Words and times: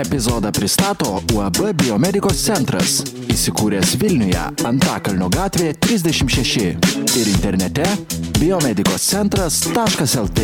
Epizodą 0.00 0.52
pristato 0.52 1.22
UAB 1.34 1.56
Biomedikos 1.76 2.38
centras, 2.40 3.02
įsikūręs 3.28 3.98
Vilniuje, 4.00 4.40
Antakalnio 4.64 5.28
gatvė 5.28 5.76
36 5.76 6.72
ir 7.20 7.28
internete 7.28 7.84
biomedikoscentras.lt. 8.38 10.40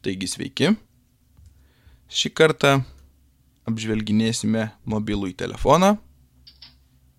Taigi 0.00 0.26
sveiki. 0.32 0.72
Šį 2.08 2.32
kartą 2.40 2.80
apžvelginėsime 3.68 4.72
mobilų 4.88 5.28
į 5.34 5.36
telefoną 5.44 6.00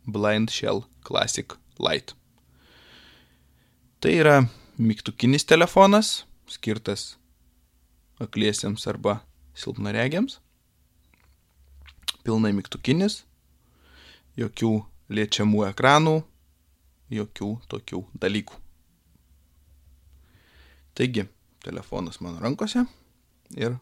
Blind 0.09 0.49
Shell 0.49 0.81
Classic 1.05 1.53
Lite. 1.79 2.15
Tai 3.99 4.13
yra 4.13 4.43
mygtukinis 4.77 5.45
telefonas, 5.45 6.25
skirtas 6.47 7.17
akliesiems 8.21 8.87
arba 8.87 9.19
silpnaregiams. 9.57 10.39
Pilnai 12.23 12.51
mygtukinis, 12.53 13.21
jokių 14.37 14.71
liečiamų 15.09 15.63
ekranų, 15.69 16.17
jokių 17.13 17.51
tokių 17.71 18.03
dalykų. 18.19 18.57
Taigi, 20.97 21.27
telefonas 21.63 22.19
mano 22.25 22.41
rankose 22.41 22.83
ir 23.55 23.77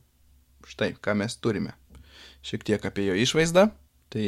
štai, 0.67 0.93
ką 0.99 1.15
mes 1.17 1.37
turime. 1.39 1.73
Šiek 2.45 2.63
tiek 2.67 2.85
apie 2.85 3.07
jo 3.07 3.15
išvaizdą. 3.17 3.69
Tai 4.13 4.25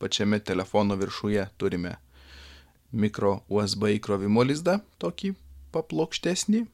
pačiame 0.00 0.40
telefono 0.40 0.96
viršuje 0.96 1.46
turime 1.60 1.96
mikro 2.92 3.40
USB 3.48 3.94
įkrovimo 3.98 4.42
lizdą, 4.46 4.80
tokį 5.02 5.34
paplokštesnį. 5.74 6.64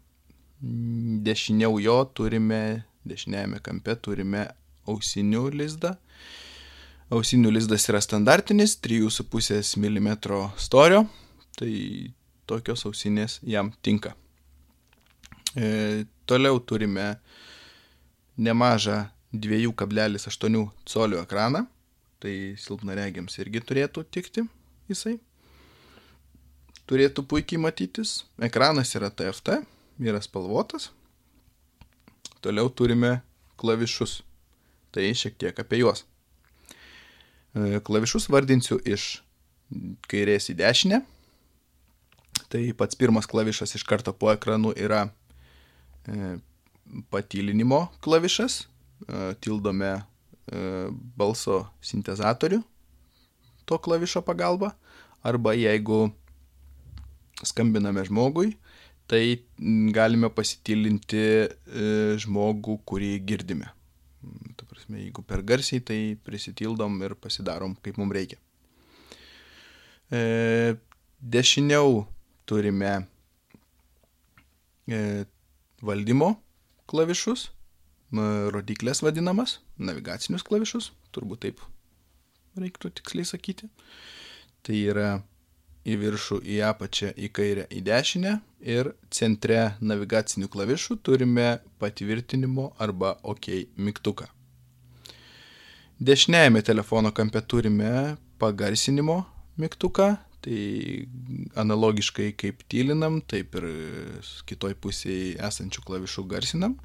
Dešiniau 1.27 1.77
jo 1.83 1.99
turime, 2.17 2.61
dešiniajame 3.05 3.61
kampe 3.65 3.97
turime 4.01 4.47
ausinių 4.89 5.51
lizdą. 5.53 5.97
Ausinių 7.13 7.53
lizdas 7.55 7.85
yra 7.91 8.01
standartinis, 8.03 8.79
3,5 8.83 9.77
mm 9.79 10.09
storio, 10.59 11.05
tai 11.59 11.73
tokios 12.51 12.87
ausinės 12.89 13.39
jam 13.47 13.71
tinka. 13.83 14.15
E, 15.55 16.07
toliau 16.27 16.59
turime 16.61 17.15
nemažą 18.37 19.05
2,8 19.33 20.67
colių 20.89 21.23
ekraną, 21.23 21.67
tai 22.23 22.55
silpnaregiams 22.61 23.39
irgi 23.43 23.63
turėtų 23.65 24.05
tikti 24.13 24.47
jisai. 24.91 25.17
Turėtų 26.87 27.25
puikiai 27.27 27.59
matytis. 27.59 28.21
Ekranas 28.39 28.95
yra 28.99 29.11
TFT, 29.11 29.59
yra 29.99 30.21
spalvotas. 30.23 30.91
Toliau 32.45 32.71
turime 32.71 33.19
klavišus. 33.59 34.21
Tai 34.95 35.05
šiek 35.19 35.35
tiek 35.41 35.59
apie 35.61 35.83
juos. 35.83 36.05
E, 37.57 37.83
klavišus 37.83 38.31
vardinsiu 38.31 38.79
iš 38.87 39.19
kairės 40.07 40.47
į 40.55 40.61
dešinę. 40.63 41.03
Tai 42.47 42.63
pats 42.79 42.95
pirmas 42.95 43.27
klavišas 43.27 43.75
iš 43.75 43.85
karto 43.89 44.15
po 44.15 44.31
ekranu 44.31 44.71
yra 44.79 45.09
E, 46.07 46.39
patylinimo 47.11 47.89
klavišas, 48.01 48.61
e, 49.09 49.35
tildome 49.43 50.03
balso 51.19 51.65
sintezatorių 51.83 52.61
to 53.67 53.79
klavišo 53.83 54.23
pagalba, 54.23 54.71
arba 55.27 55.57
jeigu 55.59 56.13
skambiname 57.43 58.05
žmogui, 58.07 58.53
tai 59.11 59.43
galime 59.95 60.31
pasitylinti 60.31 61.25
žmogų, 62.23 62.79
kurį 62.87 63.11
girdime. 63.27 63.73
Ta 64.59 64.67
prasme, 64.71 65.01
jeigu 65.03 65.23
per 65.27 65.43
garsiai, 65.47 65.83
tai 65.83 65.99
prisitildom 66.27 67.03
ir 67.07 67.17
pasidarom, 67.19 67.75
kaip 67.83 67.99
mums 67.99 68.15
reikia. 68.15 68.39
Dešiniau 71.19 72.05
turime 72.47 72.95
valdymo 75.83 76.37
klavišus, 76.87 77.51
rodiklės 78.55 79.03
vadinamas, 79.03 79.59
navigacinius 79.79 80.45
klavišus, 80.47 80.93
turbūt 81.15 81.43
taip 81.47 81.63
reiktų 82.57 82.93
tiksliai 82.99 83.27
sakyti. 83.29 83.69
Tai 84.67 84.77
yra 84.77 85.09
į 85.87 85.97
viršų, 86.01 86.41
į 86.43 86.61
apačią, 86.67 87.13
į 87.15 87.31
kairę, 87.35 87.67
į 87.71 87.83
dešinę 87.87 88.37
ir 88.67 88.93
centre 89.11 89.77
navigacinių 89.81 90.49
klavišų 90.51 90.99
turime 91.07 91.59
patvirtinimo 91.79 92.73
arba 92.83 93.17
OK 93.23 93.51
mygtuką. 93.77 94.27
Dešiniajame 95.97 96.61
telefono 96.63 97.13
kampe 97.15 97.41
turime 97.41 98.17
pagarsinimo 98.39 99.23
mygtuką, 99.57 100.17
Tai 100.47 101.09
analogiškai 101.59 102.29
kaip 102.39 102.61
tylinam, 102.71 103.17
taip 103.27 103.57
ir 103.59 103.65
kitoj 104.47 104.77
pusėje 104.79 105.33
esančių 105.43 105.83
klavišų 105.89 106.23
garsinam. 106.31 106.77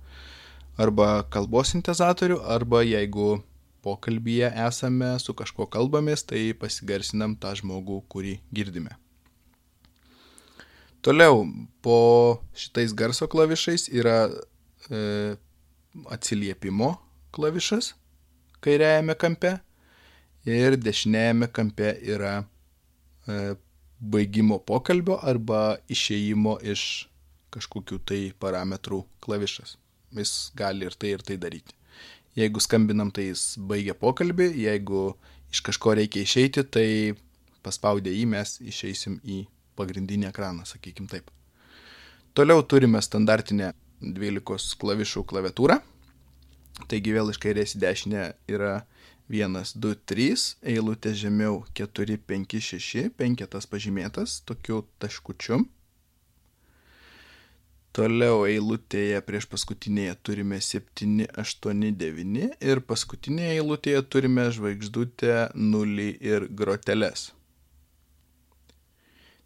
Arba 0.80 1.24
kalbos 1.34 1.74
sintezatorių, 1.74 2.40
arba 2.48 2.82
jeigu 2.86 3.42
pokalbyje 3.84 4.52
esame, 4.68 5.16
su 5.20 5.34
kažkuo 5.38 5.68
kalbamės, 5.72 6.24
tai 6.28 6.52
pasigarsinam 6.58 7.36
tą 7.36 7.56
žmogų, 7.60 8.02
kurį 8.12 8.38
girdime. 8.54 8.96
Toliau, 11.02 11.44
po 11.82 11.98
šitais 12.54 12.94
garso 12.94 13.26
klavišais 13.28 13.88
yra 13.90 14.30
e, 14.30 15.36
atsiliepimo 16.14 16.94
klavišas 17.34 17.96
kairiajame 18.62 19.16
kampe 19.18 19.56
ir 20.46 20.78
dešiniajame 20.78 21.50
kampe 21.50 21.96
yra 22.06 22.44
E, 23.30 23.56
baigimo 24.02 24.58
pokalbio 24.66 25.20
arba 25.32 25.78
išėjimo 25.94 26.56
iš 26.74 26.84
kažkokių 27.54 28.00
tai 28.10 28.22
parametrų 28.42 29.04
klavišas. 29.22 29.76
Jis 30.16 30.52
gali 30.58 30.88
ir 30.88 30.96
tai 31.00 31.16
ir 31.16 31.24
tai 31.26 31.38
daryti. 31.42 31.76
Jeigu 32.36 32.62
skambinam, 32.64 33.12
tai 33.12 33.30
jis 33.30 33.58
baigia 33.58 33.96
pokalbį, 33.98 34.52
jeigu 34.64 35.12
iš 35.52 35.62
kažko 35.68 35.96
reikia 36.00 36.24
išeiti, 36.24 36.64
tai 36.64 36.88
paspaudę 37.64 38.12
jį 38.14 38.26
mes 38.32 38.56
išeisim 38.64 39.20
į 39.24 39.44
pagrindinį 39.80 40.30
ekraną, 40.30 40.66
sakykim 40.68 41.10
taip. 41.12 41.28
Toliau 42.34 42.64
turime 42.64 43.02
standartinę 43.04 43.74
12 44.02 44.78
klavišų 44.82 45.26
klaviatūrą. 45.28 45.82
Taigi 46.88 47.14
vėl 47.14 47.30
iš 47.34 47.40
kairės 47.44 47.76
į 47.76 47.82
dešinę 47.84 48.24
yra 48.50 48.86
1, 49.32 49.76
2, 49.76 50.00
3, 50.12 50.48
eilutė 50.74 51.14
žemiau 51.16 51.62
4, 51.78 52.18
5, 52.32 52.58
6, 52.68 53.12
penketas 53.20 53.68
pažymėtas 53.70 54.40
tokiu 54.48 54.86
taškučiu. 55.04 55.62
Toliau 57.92 58.46
eilutėje 58.48 59.18
prieš 59.28 59.50
paskutinėje 59.52 60.14
turime 60.24 60.62
7, 60.64 61.26
8, 61.44 61.82
9 62.00 62.46
ir 62.64 62.82
paskutinėje 62.88 63.58
eilutėje 63.58 64.04
turime 64.08 64.46
žvaigždutę, 64.56 65.34
nulį 65.60 66.08
ir 66.24 66.48
groteles. 66.56 67.26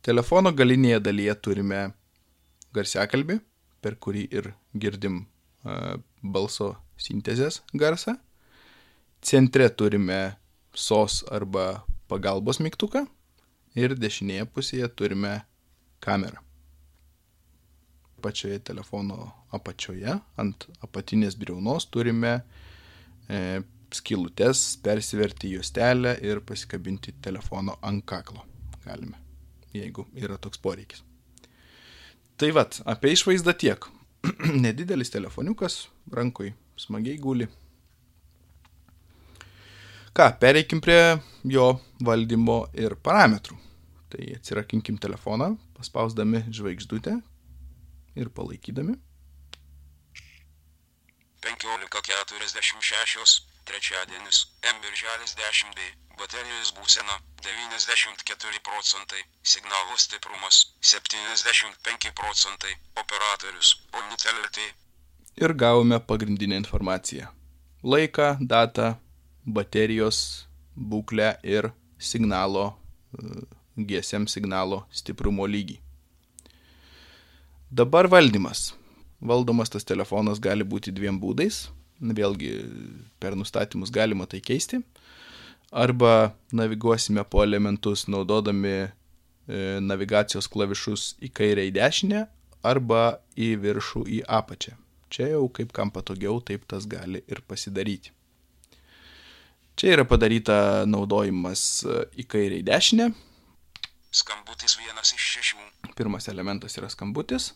Telefono 0.06 0.52
galinėje 0.54 1.02
dalyje 1.08 1.34
turime 1.48 1.82
garsiakalbį, 2.78 3.40
per 3.82 3.98
kurį 3.98 4.28
ir 4.30 4.52
girdim 4.78 5.24
uh, 5.24 5.98
balso 6.22 6.76
sintezės 7.02 7.64
garsą. 7.74 8.20
Centre 9.26 9.72
turime 9.74 10.36
SOS 10.78 11.24
arba 11.34 11.82
pagalbos 12.06 12.62
mygtuką 12.62 13.08
ir 13.74 13.98
dešinėje 13.98 14.46
pusėje 14.54 14.94
turime 14.94 15.40
kamerą. 16.06 16.45
Pačioje 18.26 18.58
telefono 18.66 19.28
apačioje 19.54 20.16
ant 20.42 20.66
apatinės 20.82 21.36
briaunos 21.38 21.86
turime 21.94 22.32
e, 23.30 23.62
skilutes, 23.94 24.64
persiverti 24.82 25.52
juostelę 25.54 26.16
ir 26.26 26.42
pasikabinti 26.42 27.14
telefono 27.22 27.76
ant 27.86 28.02
kaklo. 28.10 28.42
Galime, 28.86 29.20
jeigu 29.78 30.08
yra 30.18 30.40
toks 30.42 30.58
poreikis. 30.62 31.04
Tai 32.42 32.50
vad, 32.58 32.80
apie 32.90 33.14
išvaizdą 33.14 33.54
tiek. 33.62 33.86
Nedidelis 34.66 35.14
telefoniukas, 35.14 35.86
rankui 36.12 36.56
smagiai 36.82 37.22
guli. 37.22 37.48
Ką, 40.16 40.32
pereikim 40.42 40.82
prie 40.82 41.20
jo 41.46 41.70
valdymo 42.10 42.64
ir 42.74 42.98
parametrų. 43.06 43.62
Tai 44.10 44.34
atsirakinkim 44.40 44.98
telefoną, 44.98 45.54
paspausdami 45.78 46.46
žvaigždutę 46.50 47.20
ir 48.16 48.30
palaikydami. 48.30 48.96
15.46, 51.46 53.42
Trečiadienis, 53.66 54.38
M 54.62 54.78
birželis 54.82 55.34
10D, 55.38 55.80
baterijos 56.18 56.72
būsena 56.78 57.18
94 57.46 58.62
procentai, 58.66 59.22
signalo 59.44 59.98
stiprumas 59.98 60.60
75 60.82 62.12
procentai, 62.18 62.74
operatorius 63.02 63.76
Omnitel 63.94 64.42
LT. 64.46 64.68
Ir 65.42 65.54
gavome 65.54 66.00
pagrindinę 66.00 66.58
informaciją. 66.62 67.28
Laiką, 67.84 68.38
datą, 68.42 68.96
baterijos 69.46 70.48
būklę 70.76 71.36
ir 71.44 71.72
signalo, 72.00 72.74
e, 73.14 73.46
GSM 73.78 74.30
signalo 74.32 74.86
stiprumo 74.92 75.46
lygį. 75.46 75.85
Dabar 77.76 78.08
valdymas. 78.08 78.70
Valdomas 79.20 79.72
tas 79.74 79.84
telefonas 79.88 80.40
gali 80.40 80.64
būti 80.64 80.94
dviem 80.96 81.18
būdais 81.20 81.66
vėlgi 82.00 82.52
per 83.20 83.36
nustatymus 83.36 83.92
galima 83.92 84.26
tai 84.28 84.42
keisti. 84.42 84.82
Arba 85.72 86.36
naviguosime 86.52 87.24
po 87.24 87.44
elementus 87.44 88.08
naudodami 88.08 88.86
e, 88.86 88.90
navigacijos 89.82 90.48
klavišus 90.48 91.16
į 91.22 91.32
kairę 91.34 91.66
į 91.68 91.74
dešinę 91.76 92.26
arba 92.64 93.20
į 93.36 93.56
viršų 93.62 94.06
į 94.08 94.22
apačią. 94.28 94.76
Čia 95.10 95.32
jau 95.36 95.48
kaip 95.50 95.72
kam 95.72 95.92
patogiau, 95.92 96.40
taip 96.42 96.66
tas 96.68 96.86
gali 96.88 97.24
ir 97.28 97.42
pasidaryti. 97.48 98.12
Čia 99.76 99.92
yra 99.98 100.06
padaryta 100.08 100.86
naudojimas 100.88 101.84
e, 101.84 102.06
į 102.22 102.28
kairę 102.30 102.62
į 102.62 102.66
dešinę. 102.68 103.12
Skambutis 104.16 104.78
vienas 104.80 105.12
iš 105.12 105.32
šešių. 105.36 105.64
Pirmas 105.96 106.30
elementas 106.32 106.78
yra 106.80 106.88
skambutis. 106.92 107.52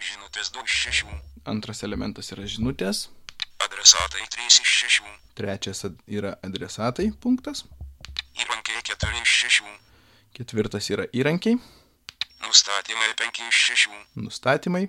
Žinutės 0.00 0.48
du 0.54 0.62
iš 0.64 0.74
šešių. 0.86 1.16
Antras 1.52 1.82
elementas 1.84 2.30
yra 2.32 2.46
žinutės. 2.48 3.10
Adresatai 3.60 4.22
3 4.32 4.46
iš 4.48 4.70
6. 4.84 5.10
Trečias 5.36 5.84
yra 6.08 6.30
adresatai 6.46 7.10
punktas. 7.20 7.66
Įrankiai 8.40 8.80
4 8.88 9.20
iš 9.20 9.34
6. 9.42 9.74
Ketvirtas 10.38 10.88
yra 10.94 11.04
įrankiai. 11.12 11.58
Nustatymai 12.46 13.10
5 13.20 13.42
iš 13.50 13.60
6. 13.74 14.00
Nustatymai. 14.24 14.86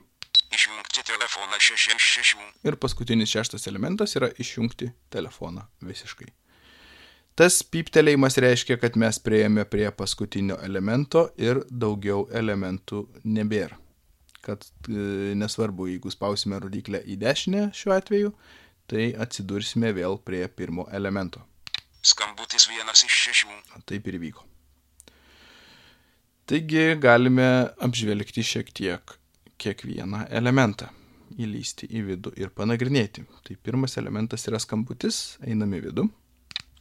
Išjungti 0.55 1.03
telefoną 1.11 1.59
6 1.59 1.97
iš 1.97 2.07
6. 2.21 2.47
Ir 2.71 2.79
paskutinis 2.79 3.35
šeštas 3.35 3.67
elementas 3.67 4.15
yra 4.15 4.31
išjungti 4.39 4.93
telefoną 5.11 5.67
visiškai. 5.83 6.31
Tas 7.35 7.59
pyptelėjimas 7.67 8.39
reiškia, 8.39 8.79
kad 8.79 8.95
mes 8.95 9.19
prieėmė 9.19 9.67
prie 9.67 9.89
paskutinio 9.91 10.59
elemento 10.63 11.29
ir 11.35 11.65
daugiau 11.67 12.29
elementų 12.31 13.07
nebėra 13.27 13.75
kad 14.45 14.65
e, 14.89 15.33
nesvarbu, 15.37 15.87
jeigu 15.91 16.11
spausime 16.13 16.59
rodiklę 16.61 17.01
į 17.05 17.17
dešinę 17.21 17.67
šiuo 17.77 17.95
atveju, 17.95 18.33
tai 18.91 19.11
atsidursime 19.25 19.93
vėl 19.95 20.17
prie 20.25 20.43
pirmo 20.49 20.87
elemento. 20.91 21.43
Skambutis 22.01 22.65
vienas 22.71 23.05
iš 23.05 23.17
šešių. 23.27 23.57
Taip 23.85 24.07
ir 24.09 24.17
vyko. 24.21 24.47
Taigi 26.49 26.97
galime 26.99 27.45
apžvelgti 27.85 28.43
šiek 28.43 28.71
tiek 28.75 29.13
kiekvieną 29.61 30.25
elementą, 30.33 30.89
įlysti 31.37 31.87
į 31.87 32.01
vidų 32.09 32.33
ir 32.41 32.49
panagrinėti. 32.57 33.23
Tai 33.45 33.55
pirmas 33.63 33.95
elementas 34.01 34.47
yra 34.49 34.59
skambutis, 34.59 35.37
einame 35.45 35.79
į 35.79 35.85
vidų. 35.85 36.07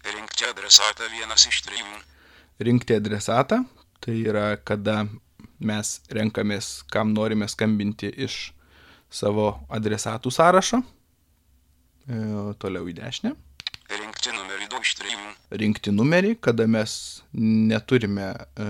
Rinkti 0.08 0.48
adresatą 0.48 1.06
vienas 1.12 1.44
iš 1.46 1.60
trijų. 1.68 2.00
Rinkti 2.64 2.96
adresatą, 2.96 3.60
tai 4.00 4.16
yra 4.24 4.56
kada 4.56 5.04
mes 5.60 5.98
renkamės, 6.10 6.80
kam 6.92 7.14
norime 7.16 7.48
skambinti 7.48 8.10
iš 8.26 8.50
savo 9.10 9.52
adresatų 9.68 10.32
sąrašo 10.32 10.82
E, 12.10 12.16
toliau 12.62 12.88
į 12.90 12.96
dešinę. 12.98 13.34
Rinkti 13.90 14.32
numerį 14.34 14.66
2 14.70 14.80
iš 14.86 14.92
3. 15.00 15.20
Rinkti 15.62 15.92
numerį, 15.94 16.34
kada 16.42 16.66
mes 16.70 16.92
neturime 17.34 18.28
e, 18.30 18.66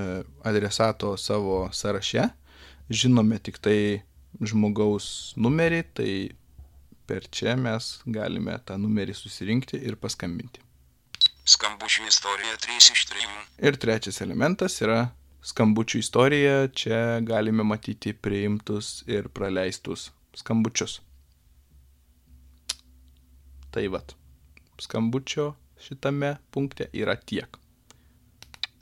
adresato 0.48 1.14
savo 1.20 1.62
sąraše, 1.76 2.26
žinome 2.90 3.38
tik 3.44 3.60
tai 3.62 4.02
žmogaus 4.40 5.34
numerį, 5.40 5.82
tai 5.96 6.10
per 7.08 7.26
čia 7.32 7.56
mes 7.58 7.98
galime 8.06 8.56
tą 8.66 8.78
numerį 8.80 9.16
susirinkti 9.18 9.80
ir 9.80 9.98
paskambinti. 10.00 10.62
Skambučių 11.50 12.06
istorija 12.08 12.58
3 12.66 12.92
iš 12.94 13.06
3. 13.12 13.30
Ir 13.68 13.80
trečias 13.80 14.20
elementas 14.24 14.76
yra 14.84 15.08
skambučių 15.42 16.00
istorija. 16.02 16.56
Čia 16.68 17.20
galime 17.26 17.64
matyti 17.64 18.12
priimtus 18.12 19.00
ir 19.08 19.28
praleistus 19.28 20.10
skambučius. 20.34 21.00
Tai 23.70 23.88
vad, 23.88 24.14
skambučio 24.80 25.54
šitame 25.80 26.36
punkte 26.50 26.88
yra 26.92 27.16
tiek. 27.16 27.56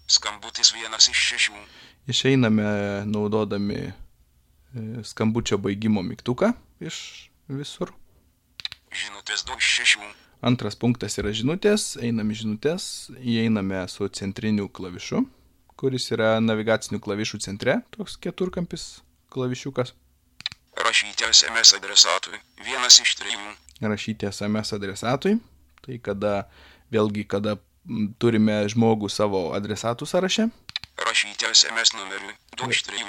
Skambutis 0.09 0.73
vienas 0.73 1.09
iš 1.13 1.25
šešių. 1.33 1.65
Išeiname 2.09 2.69
naudodami 3.05 3.81
e, 3.85 3.93
skambučio 5.05 5.59
baigimo 5.61 6.03
mygtuką 6.03 6.55
iš 6.81 7.29
visur. 7.49 7.93
Žinutės 8.89 9.45
2 9.45 9.59
iš 9.61 9.75
6. 9.85 10.09
Antras 10.49 10.79
punktas 10.79 11.19
yra 11.21 11.35
žinutės, 11.35 11.99
einame 12.01 12.33
žinutės, 12.39 13.11
įeiname 13.19 13.83
su 13.91 14.09
centriniu 14.09 14.69
klavišu, 14.73 15.25
kuris 15.79 16.11
yra 16.15 16.35
navigacinių 16.43 17.01
klavišų 17.05 17.41
centre, 17.47 17.81
toks 17.95 18.19
keturkampis 18.21 18.91
klavišiukas. 19.33 19.95
Rašyti 20.79 21.27
SMS 21.31 21.75
adresatui 21.79 22.39
vienas 22.67 23.01
iš 23.03 23.17
trijų 23.23 23.57
rašyti 23.81 24.33
SMS 24.33 24.73
adresatui. 24.73 25.39
Tai 25.87 25.99
kada, 26.03 26.33
vėlgi, 26.93 27.25
kada 27.29 27.57
turime 28.21 28.61
žmogų 28.69 29.11
savo 29.13 29.49
adresatų 29.57 30.09
sąraše. 30.09 30.49
Rašyti 30.99 31.47
SMS 31.53 31.95
numeriui 31.95 32.35
2 32.59 32.71
iš 32.75 32.83
3. 32.91 33.05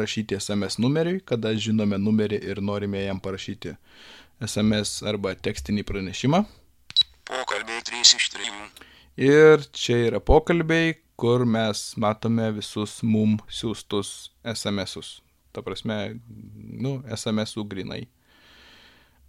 Rašyti 0.00 0.38
SMS 0.40 0.80
numeriui, 0.82 1.20
kada 1.20 1.52
žinome 1.54 1.98
numerį 2.00 2.40
ir 2.42 2.62
norime 2.64 3.04
jam 3.04 3.20
parašyti 3.20 3.76
SMS 4.42 5.02
arba 5.06 5.34
tekstinį 5.36 5.84
pranešimą. 5.86 6.42
Pokalbiai 7.28 7.84
3 7.84 8.16
iš 8.16 8.30
3. 8.34 8.50
Ir 9.16 9.64
čia 9.72 9.96
yra 10.10 10.20
pokalbiai, 10.20 10.98
kur 11.16 11.46
mes 11.48 11.94
matome 11.96 12.50
visus 12.58 12.98
mum 13.02 13.38
siūstus 13.48 14.30
SMS-us. 14.44 15.20
Ta 15.56 15.62
prasme, 15.64 16.18
nu, 16.84 16.98
SMS-ų 17.08 17.64
grinai 17.70 18.02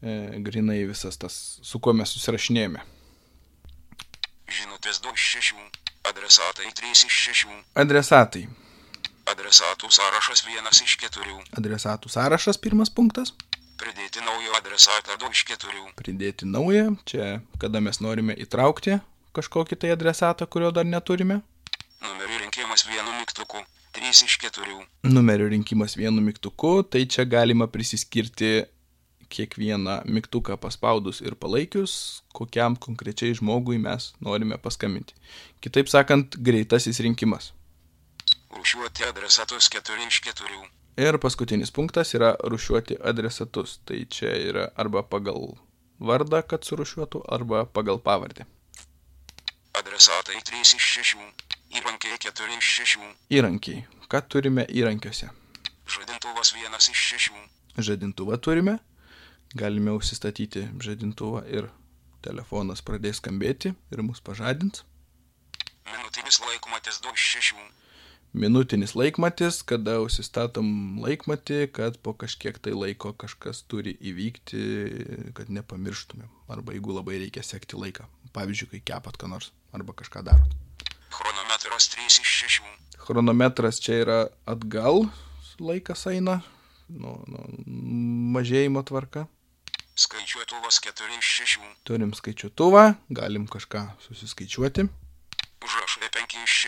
e, 0.01 0.39
grinai 0.43 0.85
visas 0.87 1.17
tas, 1.17 1.59
su 1.63 1.79
kuo 1.79 1.93
mes 1.95 2.11
susirašinėjome. 2.13 2.83
Žinutės 4.47 5.01
2 5.03 5.13
iš 5.15 5.27
6, 5.39 5.81
adresatai 6.11 6.71
3 6.81 6.93
iš 7.09 7.19
6. 7.31 7.57
Adresatai. 7.83 8.47
Adresatų 9.27 9.89
sąrašas 9.91 10.45
1 10.47 10.71
iš 10.85 10.95
4. 11.03 11.35
Adresatų 11.59 12.11
sąrašas 12.11 12.59
pirmas 12.63 12.91
punktas. 12.93 13.33
Pridėti 13.77 14.23
naujo 14.25 14.55
adresatą 14.57 15.17
2 15.19 15.33
iš 15.35 15.43
4. 15.51 15.83
Pridėti 15.99 16.47
naują, 16.47 16.95
čia 17.05 17.41
kada 17.59 17.83
mes 17.83 17.99
norime 18.01 18.35
įtraukti 18.35 18.99
kažkokį 19.35 19.79
tai 19.81 19.93
adresatą, 19.95 20.47
kurio 20.47 20.71
dar 20.75 20.85
neturime. 20.85 21.41
Numerių 22.03 22.39
rinkimas 22.45 22.85
vienu 22.87 23.11
mygtuku 23.17 23.63
3 23.97 24.23
iš 24.27 24.37
4. 24.45 24.79
Numerių 25.09 25.51
rinkimas 25.55 25.97
vienu 25.97 26.21
mygtuku, 26.21 26.83
tai 26.83 27.05
čia 27.09 27.25
galima 27.25 27.67
prisiskirti 27.67 28.67
kiekvieną 29.33 30.01
mygtuką 30.05 30.57
paspaudus 30.61 31.21
ir 31.21 31.35
palaikius, 31.35 32.23
kokiam 32.33 32.77
konkrečiai 32.79 33.35
žmogui 33.35 33.79
mes 33.81 34.13
norime 34.23 34.57
paskambinti. 34.57 35.17
Kitaip 35.61 35.89
sakant, 35.91 36.37
greitasis 36.37 37.01
rinkimas. 37.03 37.51
Rūšiuoti 38.55 39.07
adresatus 39.09 39.69
4 39.73 40.07
iš 40.07 40.21
4. 40.29 40.65
Ir 40.97 41.19
paskutinis 41.21 41.69
punktas 41.69 42.15
yra 42.17 42.31
rušiuoti 42.41 42.95
adresatus. 43.05 43.77
Tai 43.85 43.99
čia 44.09 44.31
yra 44.49 44.69
arba 44.81 45.03
pagal 45.05 45.57
vardą, 45.99 46.41
kad 46.41 46.65
surušiuotų, 46.65 47.21
arba 47.29 47.65
pagal 47.65 47.99
pavardę. 48.01 48.47
Adresatai 49.77 50.41
3 50.41 50.75
iš 50.77 50.85
6. 50.97 51.25
Įrankiai 51.77 52.17
4 52.17 52.57
iš 52.57 52.69
6. 52.81 53.07
Įrankiai. 53.29 53.85
Ką 54.09 54.21
turime 54.25 54.63
įrankiuose? 54.73 55.29
Žadintuvas 55.85 56.53
1 56.57 56.77
iš 56.93 57.01
6. 57.13 57.41
Žadintuvą 57.77 58.39
turime 58.41 58.79
galime 59.55 59.93
užsistatyti 59.95 60.65
žadintuvą 60.83 61.43
ir 61.47 61.69
telefonas 62.25 62.81
pradės 62.81 63.21
skambėti 63.21 63.73
ir 63.93 64.03
mus 64.03 64.19
pažadins. 64.19 64.83
Minutinis 65.87 66.41
laikmatis 66.43 66.99
2 67.05 67.13
iš 67.13 67.27
6. 67.37 67.61
Minutinis 68.35 68.91
laikmatis, 68.97 69.61
kada 69.65 69.97
užsistatom 70.03 70.99
laikmatį, 70.99 71.59
kad 71.73 71.95
po 72.03 72.11
kažkiek 72.13 72.59
tai 72.59 72.73
laiko 72.75 73.13
kažkas 73.15 73.63
turi 73.71 73.95
įvykti, 73.97 74.63
kad 75.37 75.49
nepamirštumėm. 75.49 76.27
Arba 76.51 76.75
jeigu 76.75 76.97
labai 76.97 77.21
reikia 77.23 77.43
sekti 77.43 77.79
laiką. 77.79 78.05
Pavyzdžiui, 78.35 78.69
kai 78.75 78.81
kepat 78.91 79.17
ką 79.21 79.31
nors 79.31 79.53
arba 79.73 79.95
kažką 79.95 80.25
darot. 80.27 80.51
Chronometras 81.09 81.87
3 81.95 82.19
iš 82.21 82.35
6. 82.43 82.67
Chronometras 83.07 83.79
čia 83.79 84.01
yra 84.03 84.19
atgal, 84.45 85.07
laikas 85.63 86.03
eina, 86.11 86.41
nu, 86.91 87.15
nu, 87.31 87.47
mažėjimo 88.35 88.83
tvarka. 88.85 89.25
Skaičiuotuvas 89.97 90.81
4 90.83 91.17
iš 91.17 91.33
6. 91.47 91.67
Turim 91.87 92.13
skaičiuotuvą, 92.13 92.83
galim 93.09 93.47
kažką 93.49 93.87
susiskaičiuoti. 94.03 94.89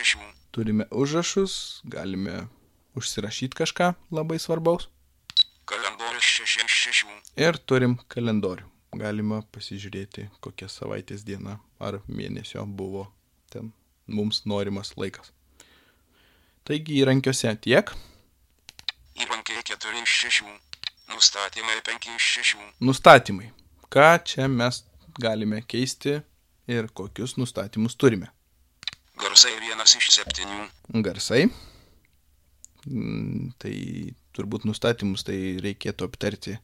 5 0.00 0.02
iš 0.02 0.16
6. 0.16 0.18
Turime 0.50 0.84
užrašus, 0.90 1.80
galime 1.84 2.46
užsirašyti 2.94 3.56
kažką 3.56 3.92
labai 4.10 4.38
svarbaus. 4.38 4.88
Kalendorius 5.64 6.24
6 6.24 6.64
iš 6.64 6.76
6. 6.88 7.06
Ir 7.36 7.56
turim 7.56 7.98
kalendorių. 8.08 8.64
Galima 8.96 9.42
pasižiūrėti, 9.54 10.30
kokia 10.40 10.68
savaitės 10.68 11.22
diena 11.22 11.60
ar 11.78 12.00
mėnesio 12.08 12.64
buvo 12.66 13.06
ten 13.52 13.70
mums 14.06 14.42
norimas 14.46 14.96
laikas. 14.96 15.30
Taigi 16.64 16.98
įrankiuose 17.02 17.54
tiek. 17.62 17.92
Įrankiai 19.20 19.62
4 19.62 20.02
iš 20.02 20.16
6. 20.24 20.50
Nustatymai 21.12 21.78
5 21.86 22.10
iš 22.16 22.32
6. 22.40 22.66
Nustatymai. 22.80 23.52
Ką 23.92 24.10
čia 24.24 24.48
mes 24.48 24.82
galime 25.20 25.62
keisti 25.62 26.22
ir 26.66 26.88
kokius 26.88 27.36
nustatymus 27.36 27.94
turime. 27.96 28.30
Garsai 29.20 29.52
1 29.58 29.98
iš 30.00 30.10
7. 30.16 30.68
Garsai. 31.04 31.46
Mm, 32.86 33.52
Tai 33.60 33.74
turbūt 34.36 34.64
nustatymus 34.64 35.24
tai 35.26 35.36
reikėtų 35.60 36.08
aptarti 36.08 36.56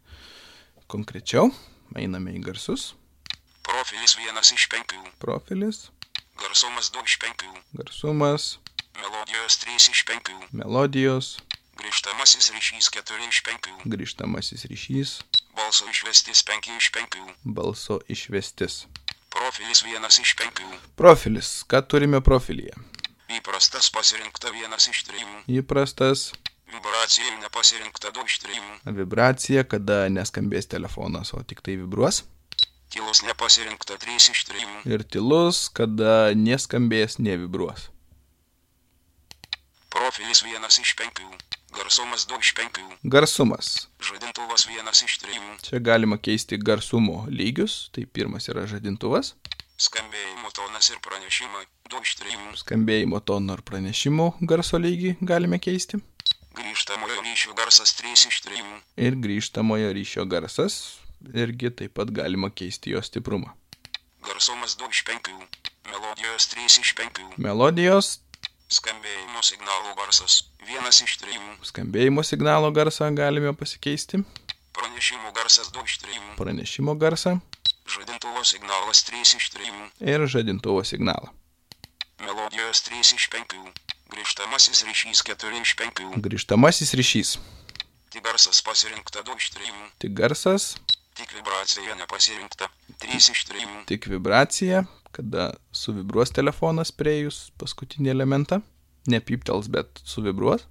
konkrečiau. 0.89 1.51
Einame 1.95 2.33
į 2.39 2.41
garsus. 2.47 2.95
Profilis 3.67 4.17
1 4.17 4.41
iš 4.57 4.69
5. 4.73 4.97
Profilis, 5.23 5.89
Garsumas 6.37 6.91
2 6.93 7.05
iš 7.09 7.17
5. 7.19 7.45
garsumas, 7.73 8.59
Melodijos 9.01 9.57
3 9.65 9.77
iš 9.93 10.05
5. 10.09 10.33
melodijos, 10.53 11.39
Grįžtamasis 11.77 12.51
ryšys 12.55 12.89
4 12.93 13.29
iš 13.29 13.41
5. 13.49 13.71
grįžtamasis 13.85 14.65
ryšys, 14.71 15.11
Balso 15.57 15.89
išvestis 15.91 16.45
5 16.45 16.71
iš 16.77 16.91
5. 16.93 17.19
balso 17.45 18.01
išvestis. 18.09 18.87
Profilis 19.37 19.85
1 19.85 20.21
iš 20.23 20.35
5. 20.41 20.67
Profilis. 20.97 21.49
Ką 21.69 21.83
turime 21.85 22.21
profilyje? 22.25 22.73
Įprastas 23.37 23.91
pasirinkta 23.93 24.49
1 24.55 24.77
iš 24.93 25.03
3. 25.13 25.25
Įprastas 25.61 26.31
Vibracija 26.73 27.37
nepasirinkta 27.41 28.11
2 28.11 28.25
iš 28.27 28.39
3. 28.43 28.63
vibracija, 28.99 29.65
kada 29.65 29.99
neskambės 30.09 30.67
telefonas, 30.73 31.35
o 31.35 31.43
tik 31.43 31.61
tai 31.63 31.77
vibruos. 31.83 32.25
Tylus 32.91 33.23
nepasirinkta 33.27 33.99
3 34.03 34.17
iš 34.33 34.41
3. 34.49 34.65
Ir 34.95 35.05
tylus, 35.05 35.69
kada 35.69 36.33
neskambės, 36.35 37.19
nevibruos. 37.23 37.91
Profilis 39.95 40.43
1 40.43 40.83
iš 40.83 40.95
5. 41.03 41.56
Garsumas 41.77 42.27
2 42.27 42.41
iš 42.41 42.55
5. 42.55 42.81
Garsumas. 43.03 43.89
Žadintuvas 44.01 44.67
1 44.67 45.05
iš 45.05 45.19
3. 45.19 45.41
Čia 45.69 45.79
galima 45.79 46.17
keisti 46.19 46.57
garsumo 46.57 47.27
lygius. 47.29 47.91
Tai 47.93 48.07
pirmas 48.07 48.49
yra 48.49 48.65
žadintuvas. 48.71 49.35
Skambėjimo 49.77 50.49
tonas 50.57 50.89
ir 50.89 51.03
pranešimai 51.05 51.67
2 51.93 52.01
iš 52.03 52.15
3. 52.23 52.39
Skambėjimo 52.63 53.21
tono 53.21 53.59
ir 53.59 53.63
pranešimų 53.69 54.29
garso 54.41 54.81
lygį 54.81 55.19
galime 55.21 55.61
keisti. 55.61 56.01
Grįžtamojo 56.57 57.21
ryšio 57.29 57.53
garsas 57.61 57.93
3 58.01 58.25
iš 58.33 58.41
3. 58.49 58.65
Ir 59.09 59.21
grįžtamojo 59.21 59.93
ryšio 60.01 60.25
garsas. 60.25 60.81
Irgi 61.45 61.75
taip 61.77 61.97
pat 62.01 62.09
galima 62.09 62.49
keisti 62.49 62.97
jo 62.97 63.05
stiprumą. 63.05 63.53
Garsumas 64.25 64.79
2 64.81 64.89
iš 64.97 65.05
5. 65.13 65.35
Melodijos 65.93 66.49
3 66.57 66.81
iš 66.81 66.95
5. 66.99 67.27
Melodijos 67.37 68.17
Skambėjimo 68.67 69.43
signalų 69.47 69.93
garsas 69.95 70.41
1 70.67 70.89
iš 71.07 71.13
3. 71.23 71.37
skambėjimo 71.71 72.23
signalo 72.27 72.71
garsą 72.75 73.07
galime 73.15 73.53
pasikeisti. 73.55 74.19
Pranešimų 74.75 75.31
garsas 75.37 75.71
2 75.77 75.85
iš 75.87 75.95
3. 76.03 76.17
Pranešimo 76.41 76.97
garsą 76.99 77.37
Žadintuvo 77.87 78.43
signalas 78.43 79.05
3 79.07 79.23
iš 79.39 79.47
3. 79.55 79.71
ir 80.11 80.27
žadintuvo 80.27 80.83
signalą. 80.83 81.31
Melodijos 82.19 82.83
3 82.89 83.05
iš 83.15 83.29
5. 83.37 83.55
Grįžtamasis 84.11 84.83
ryšys 84.89 85.23
4 85.31 85.63
iš 85.63 85.77
5. 85.79 86.03
Grįžtamasis 86.27 86.95
ryšys. 86.99 87.37
Tik 88.11 88.27
garsas 88.27 88.59
pasirinkta 88.67 89.23
2 89.23 89.37
iš 89.39 89.51
3. 89.55 89.75
Tik 90.03 90.11
garsas, 90.19 90.75
Tik 91.17 91.31
vibracija 91.39 91.95
nepasirinkta 92.03 92.67
3 92.99 93.31
iš 93.31 93.47
3. 93.47 93.85
tik 93.87 94.11
vibracija, 94.11 94.83
kada 95.17 95.51
suvibruos 95.73 96.33
telefonas 96.37 96.93
prieėjus 96.93 97.47
paskutinį 97.61 98.13
elementą. 98.13 98.61
Nepyptels, 99.09 99.71
bet 99.73 100.03
suvibruos. 100.05 100.67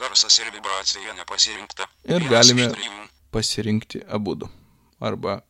Garsas 0.00 0.38
ir 0.40 0.50
vibracija 0.54 1.14
nepasirinkta. 1.18 1.88
Ir 2.08 2.24
Vienas 2.24 2.52
galime-. 2.52 3.08
Pasirinkti 3.34 4.02
abudu. 4.08 4.48
Arba 5.00 5.40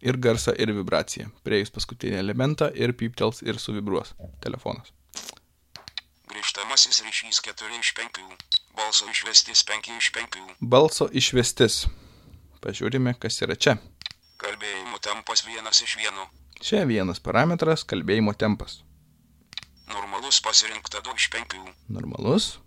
ir 0.00 0.18
garsą, 0.22 0.54
ir 0.58 0.72
vibraciją. 0.74 1.28
Prieėjus 1.46 1.72
paskutinį 1.74 2.20
elementą 2.20 2.70
ir 2.74 2.94
pyptels 2.96 3.42
ir 3.46 3.58
suvibruos 3.62 4.14
telefonas. 4.44 4.92
Grįžtamasis 6.28 7.02
ryšys 7.06 7.40
4 7.44 7.80
iš 7.80 7.94
5. 7.98 8.20
Balso 8.78 9.08
išvestis 9.10 9.64
5 9.66 9.90
iš 9.96 10.10
5. 10.14 10.42
Balso 10.60 11.08
išvestis. 11.10 11.86
Pažiūrime, 12.62 13.14
kas 13.22 13.40
yra 13.42 13.56
čia. 13.56 13.78
Kalbėjimo 14.38 15.00
tempas 15.02 15.44
1 15.46 15.72
iš 15.86 15.96
1. 15.98 16.26
Čia 16.60 16.84
vienas 16.84 17.20
parametras- 17.22 17.84
kalbėjimo 17.90 18.34
tempas. 18.34 18.82
Normalus 19.88 20.40
pasirinkta 20.42 21.00
2 21.00 21.14
iš 21.16 21.28
5. 21.30 21.74
Normalus, 21.88 22.58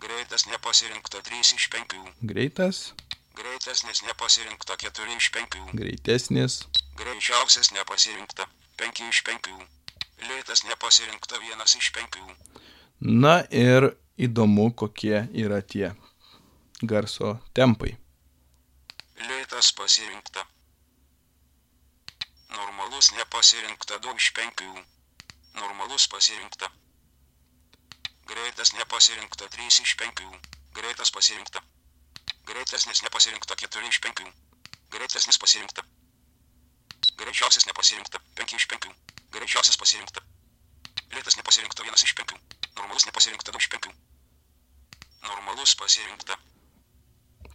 Greitas 0.00 0.46
nepasirinkta 0.46 1.22
3 1.22 1.54
iš 1.56 1.68
5. 1.70 2.12
greitas, 2.20 2.92
Greitesnis 3.36 4.02
nepasirinkta 4.02 4.76
4 4.76 5.16
iš 5.16 5.30
5. 5.30 5.70
greitesnis, 5.72 6.66
Greičiausias 6.96 7.70
nepasirinkta 7.72 8.46
5 8.76 9.08
iš 9.08 9.22
5. 9.22 9.54
Lėtas 10.28 10.64
nepasirinkta 10.64 11.36
1 11.36 11.76
iš 11.78 11.92
5. 11.92 12.34
Na 13.00 13.44
ir 13.50 13.96
įdomu, 14.18 14.72
kokie 14.74 15.28
yra 15.32 15.62
tie 15.62 15.94
garso 16.82 17.38
tempai. 17.54 17.96
Lėtas 19.28 19.72
pasirinkta. 19.76 20.46
Normalus 22.56 23.12
nepasirinkta 23.12 23.98
2 24.02 24.16
iš 24.16 24.32
5. 24.32 24.84
Normalus 25.54 26.08
pasirinkta. 26.08 26.70
Greitas 28.26 28.72
nepasirinkta 28.72 29.48
3 29.48 29.66
iš 29.86 29.96
5. 29.96 30.30
Greitas 30.76 31.10
pasirinkta. 31.12 31.62
Greitesnis 32.46 33.02
nepasirinkta 33.02 33.54
4 33.54 33.88
iš 33.88 33.98
5. 34.00 34.32
Greitesnis 34.90 35.38
pasirinkta. 35.38 35.82
Greičiausias 37.18 37.66
nepasirinkta 37.66 38.20
5 38.38 38.56
iš 38.56 38.66
5. 38.70 38.92
Greičiausias 39.34 39.78
pasirinkta. 39.80 40.20
Lėtas 41.14 41.36
nepasirinkta 41.40 41.82
1 41.82 42.04
iš 42.06 42.14
5. 42.20 42.38
Normalus 42.78 43.06
nepasirinkta 43.10 43.50
2 43.56 43.62
iš 43.64 43.68
5. 43.74 43.90
Normalus 45.26 45.74
pasirinkta. 45.74 46.38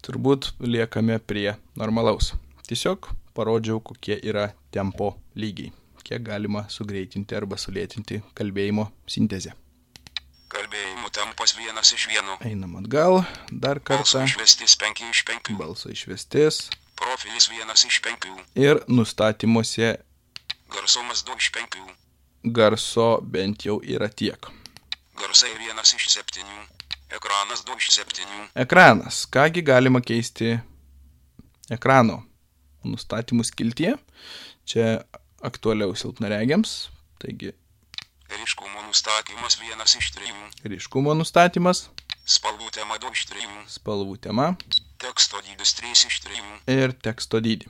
Turbūt 0.03 0.51
liekame 0.59 1.19
prie 1.19 1.55
normalaus. 1.79 2.33
Tiesiog 2.67 3.07
parodžiau, 3.33 3.79
kokie 3.79 4.19
yra 4.23 4.51
tempo 4.71 5.15
lygiai. 5.35 5.71
Kiek 6.03 6.23
galima 6.25 6.65
sugreitinti 6.69 7.35
arba 7.37 7.55
sulėtinti 7.61 8.21
kalbėjimo 8.35 8.87
sintezę. 9.07 9.53
Kalbėjimo 10.51 11.09
tempas 11.15 11.53
1 11.55 11.79
iš 11.95 12.07
1. 12.11 12.31
Einam 12.49 12.75
atgal, 12.81 13.21
dar 13.51 13.79
Balso 13.79 14.17
kartą. 14.19 14.23
išvestis 14.27 14.75
5 14.81 15.03
iš 15.11 15.23
5. 15.29 15.53
Balso 15.59 15.89
išvestis. 15.93 16.69
Profilis 16.99 17.47
1 17.49 17.87
iš 17.87 18.01
5. 18.03 18.27
Ir 18.55 18.81
nustatymuose 18.87 19.97
Garsumas 20.71 21.23
2 21.27 21.37
iš 21.37 21.51
5. 21.51 21.77
garso 22.43 23.21
bent 23.21 23.65
jau 23.65 23.79
yra 23.83 24.09
tiek. 24.09 24.49
Garsai 25.19 25.53
1 25.55 25.95
iš 25.95 26.09
7. 26.09 26.43
Ekranas 27.11 27.63
2 27.67 27.77
iš 27.77 27.89
7. 27.99 28.49
Ekranas. 28.55 29.25
Kągi 29.25 29.61
galima 29.61 30.01
keisti 30.01 30.59
ekrano 31.69 32.23
nustatymų 32.87 33.45
skiltyje. 33.47 33.95
Čia 34.65 35.01
aktualiau 35.41 35.95
silpnaregiams. 35.97 36.91
Taigi 37.21 37.53
Ryškumo 38.31 38.81
nustatymas 38.87 39.57
1 39.59 39.97
iš 39.99 40.11
3. 40.15 40.31
ryškumo 40.71 41.13
nustatymas, 41.19 41.89
Spalvų 42.23 42.69
tema 42.71 42.95
2 43.01 43.11
iš 43.11 43.25
3. 43.27 43.47
spalvų 43.67 44.15
tema 44.23 44.45
Teksto 45.03 45.41
dydis 45.43 45.73
3 45.75 45.91
iš 46.07 46.19
3. 46.23 46.39
ir 46.71 46.93
teksto 46.93 47.41
dydį. 47.43 47.67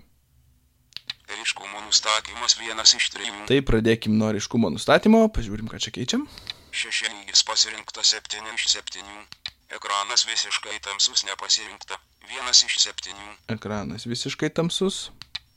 Ryškumo 1.32 1.82
nustatymas 1.88 2.58
1 2.60 2.84
iš 3.00 3.10
3. 3.16 3.48
Tai 3.50 3.60
pradėkim 3.72 4.18
nuo 4.20 4.30
ryškumo 4.36 4.70
nustatymo, 4.76 5.24
pažiūrim, 5.34 5.72
ką 5.72 5.80
čia 5.82 5.96
keičiam. 5.96 6.28
Šeši 6.70 7.10
lygis 7.10 7.42
pasirinkta 7.48 8.06
7 8.06 8.54
iš 8.54 8.68
7. 8.76 9.02
Ekranas 9.72 10.28
visiškai 10.28 10.80
tamsus 10.84 11.24
nepasirinkta. 11.24 12.00
1 12.28 12.66
iš 12.66 12.78
7. 12.80 13.36
Ekranas 13.48 14.06
visiškai 14.06 14.50
tamsus, 14.50 15.12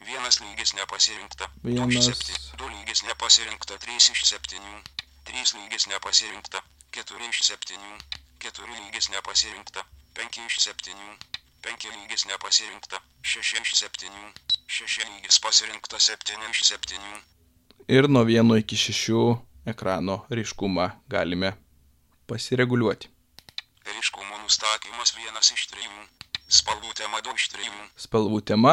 Vienas 0.06 0.40
lygis 0.40 0.74
nepasirinkta. 0.74 1.48
Vienas. 1.64 1.88
2 1.88 1.98
iš 1.98 2.18
7. 2.18 2.56
Du 2.58 2.68
lygis 2.68 3.02
nepasirinkta. 3.08 3.74
3 3.84 3.96
iš 4.12 4.24
7. 4.24 4.60
3 5.24 5.54
lygis 5.58 5.86
nepasirinkta. 5.86 6.62
4 6.92 7.28
iš 7.30 7.38
7. 7.42 7.78
4 8.38 8.68
lygis 8.74 9.08
nepasirinkta. 9.14 9.84
5 10.14 10.46
iš 10.46 10.58
7. 10.66 11.16
5 11.62 11.88
lygis 11.96 12.26
nepasirinkta. 12.26 13.00
6 13.22 13.62
iš 13.62 13.74
7. 13.80 14.12
6 14.66 15.08
lygis 15.08 15.40
pasirinkta 15.40 15.96
7 15.98 16.50
iš 16.50 16.62
7. 16.68 17.00
Ir 17.88 18.08
nuo 18.08 18.24
1 18.24 18.58
iki 18.60 18.76
6 18.76 19.36
ekrano 19.66 20.26
ryškumą 20.30 20.90
galime 21.08 21.56
pasireguliuoti. 22.26 23.13
Ryškumo 23.84 24.38
nustatymas 24.42 25.12
1 25.12 25.54
iš 25.54 25.66
3. 25.68 25.88
Spalvų 26.48 26.92
tema 26.96 27.18
2 27.20 27.34
iš 27.36 27.48
3. 27.52 27.70
Spalvų 28.06 28.40
tema 28.40 28.72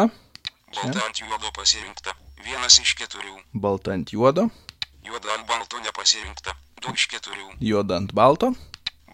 Balta 0.72 1.02
ant 1.04 1.20
juodo 1.20 1.52
pasirinkta 1.58 2.14
1 2.48 2.82
iš 2.84 2.94
4. 2.96 3.34
balta 3.54 3.92
ant 3.92 4.14
juodo, 4.16 4.48
Juoda 5.04 5.34
ant 5.36 5.48
balto 5.50 5.80
nepasirinkta 5.84 6.54
2 6.86 6.94
iš 6.96 7.08
4. 7.12 7.58
juoda 7.60 7.98
ant 8.00 8.14
balto, 8.16 8.54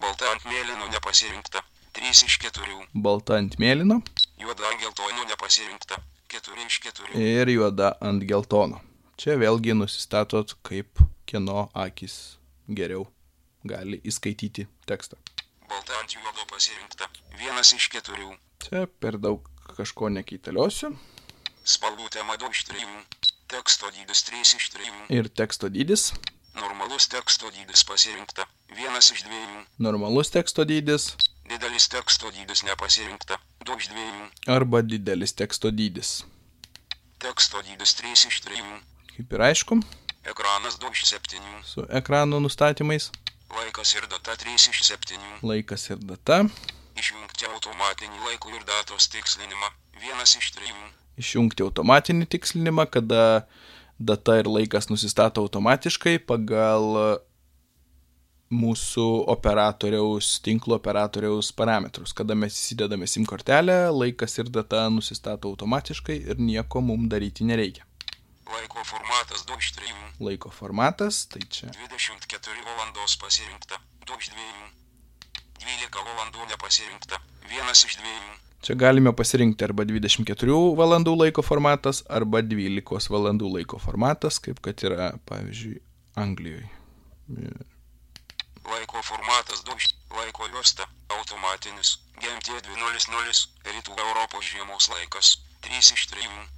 Balta 0.01 0.29
ant 0.35 0.45
mėlyno 0.45 0.85
nepasirinkta 0.93 1.63
3 1.97 2.13
iš 2.29 2.37
4. 2.45 2.77
balta 2.93 3.39
ant 3.41 3.57
mėlyno 3.57 3.97
Juoda 4.37 4.69
ant 4.69 4.79
geltono 4.83 5.25
nepasirinkta 5.31 5.97
4 6.29 6.67
iš 6.67 6.79
4. 6.85 7.17
ir 7.17 7.49
juoda 7.55 7.95
ant 8.01 8.21
geltono. 8.29 8.83
Čia 9.17 9.33
vėlgi 9.41 9.73
nusistatot, 9.73 10.53
kaip 10.61 11.01
kieno 11.25 11.71
akis 11.73 12.37
geriau 12.69 13.07
gali 13.65 13.97
įskaityti 14.05 14.67
tekstą. 14.85 15.17
Balta 15.69 16.00
ant 16.00 16.15
juodo 16.15 16.45
pasirinkta 16.51 17.09
1 17.38 17.75
iš 17.75 17.89
4. 17.93 18.27
Čia 18.63 18.88
per 19.01 19.17
daug 19.19 19.47
kažko 19.75 20.09
nekeitaliosiu. 20.15 20.93
Spalvų 21.67 22.09
tema 22.15 22.38
2 22.39 22.51
iš 22.55 22.63
3. 22.71 22.86
Teksto 23.51 23.91
dydis 23.95 24.24
3 24.29 24.43
iš 24.59 24.69
3. 24.75 24.91
Ir 25.17 25.29
teksto 25.29 25.69
dydis. 25.69 26.12
Normalus 26.55 27.07
teksto 27.12 27.51
dydis 27.55 27.83
pasirinkta 27.88 28.47
1 28.75 29.01
iš 29.15 29.25
2. 29.27 29.65
Normalus 29.79 30.31
teksto 30.31 30.65
dydis 30.65 31.15
Didelis 31.47 31.88
teksto 31.88 32.31
dydis 32.36 32.63
nepasirinkta 32.67 33.38
2 33.67 33.77
iš 33.79 33.88
2. 33.91 34.07
arba 34.55 34.81
didelis 34.81 35.31
teksto 35.33 35.71
dydis. 35.71 36.25
Teksto 37.24 37.62
dydis 37.63 37.95
3 38.01 38.27
iš 38.31 38.41
3. 38.47 38.63
Kaip 39.15 39.33
ir 39.33 39.43
aišku, 39.51 39.79
Ekranas 40.27 40.75
2 40.79 40.91
iš 40.91 41.05
7. 41.13 41.63
su 41.63 41.86
ekrano 41.89 42.39
nustatymais 42.39 43.12
Laikas 43.55 43.95
ir 43.95 44.07
data 44.11 44.35
3 44.35 44.69
iš 44.71 44.81
7. 44.83 45.19
laikas 45.41 45.89
ir 45.89 46.01
data, 46.03 46.43
Išjungti 46.97 47.45
automatinį 47.47 48.19
laiko 48.25 48.51
ir 48.51 48.63
datos 48.67 49.07
tikslinimą 49.13 49.69
1 50.01 50.37
iš 50.41 50.51
3. 50.57 50.73
išjungti 51.21 51.63
automatinį 51.63 52.27
tikslinimą, 52.33 52.87
kada 52.91 53.47
data 53.99 54.35
ir 54.41 54.49
laikas 54.51 54.89
nusistato 54.91 55.45
automatiškai 55.45 56.17
pagal 56.27 56.91
mūsų 58.51 59.07
operatoriaus, 59.31 60.37
tinklo 60.43 60.75
operatoriaus 60.79 61.51
parametrus. 61.55 62.13
Kada 62.15 62.35
mes 62.35 62.55
įsidedame 62.55 63.07
SIM 63.07 63.25
kortelę, 63.27 63.87
laikas 63.91 64.37
ir 64.39 64.51
data 64.51 64.87
nusistato 64.91 65.51
automatiškai 65.51 66.19
ir 66.31 66.39
nieko 66.39 66.83
mums 66.83 67.09
daryti 67.11 67.47
nereikia. 67.47 67.87
Laiko 68.53 68.83
formatas 68.83 69.45
2 69.45 69.57
iš 69.59 69.71
3. 69.75 69.93
Laiko 70.23 70.49
formatas, 70.49 71.25
tai 71.31 71.41
čia 71.49 71.69
24 71.75 72.65
valandos 72.65 73.17
pasirinkta 73.21 73.79
2 74.07 74.19
iš 74.23 74.29
2. 74.35 74.45
12 75.63 76.03
valandų 76.09 76.49
nepasirinkta 76.51 77.19
1 77.51 77.71
iš 77.89 77.97
2. 78.01 78.13
Čia 78.65 78.75
galime 78.75 79.13
pasirinkti 79.13 79.67
arba 79.67 79.85
24 79.85 80.55
valandų 80.79 81.13
laiko 81.21 81.43
formatas, 81.45 82.01
arba 82.09 82.41
12 82.41 83.11
valandų 83.13 83.51
laiko 83.57 83.79
formatas, 83.79 84.39
kaip 84.43 84.61
kad 84.65 84.81
yra, 84.87 85.11
pavyzdžiui, 85.29 85.77
Anglijoje. 86.17 86.69
Laiko 88.67 89.03
formatas 89.05 89.61
2 89.67 89.77
iš 89.77 89.91
laiko 90.17 90.47
juosta 90.53 90.87
automatinis 91.19 91.97
GMT 92.17 92.61
200 92.65 93.71
rytų 93.75 93.97
Europos 94.07 94.47
žiemos 94.49 94.89
laikas 94.93 95.35
3 95.67 95.93
iš 95.97 96.07
3. 96.15 96.56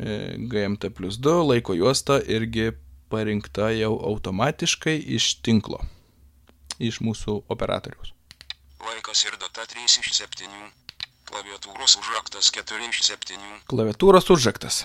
GMT 0.00 0.90
plus 0.96 1.18
2 1.20 1.42
laiko 1.44 1.74
juosta 1.76 2.20
irgi 2.24 2.70
parinkta 3.10 3.70
jau 3.74 3.92
automatiškai 4.12 4.96
iš 5.16 5.34
tinklo, 5.44 5.80
iš 6.78 7.00
mūsų 7.04 7.36
operatoriaus. 7.52 8.14
Laikas 8.80 9.24
ir 9.26 9.36
data 9.42 9.66
3 9.68 9.84
iš 10.00 10.12
7. 10.16 10.48
Klaviatūros 11.30 11.98
užraktas 12.00 12.48
4 12.54 12.88
iš 12.88 13.02
7. 13.10 13.50
Klaviatūros 13.70 14.30
užraktas. 14.32 14.84